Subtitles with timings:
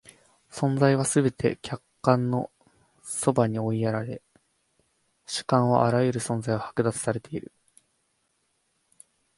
[0.49, 2.49] 存在はすべて客観の
[3.03, 4.23] 側に追いやられ、
[5.27, 7.51] 主観はあらゆる存在を剥奪されている。